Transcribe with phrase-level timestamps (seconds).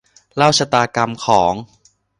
[0.35, 1.53] เล่าชะตากรรมของ